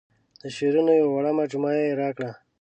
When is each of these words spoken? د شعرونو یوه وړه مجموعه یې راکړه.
د 0.41 0.43
شعرونو 0.55 0.91
یوه 1.01 1.11
وړه 1.15 1.31
مجموعه 1.39 1.79
یې 1.87 1.93
راکړه. 2.01 2.31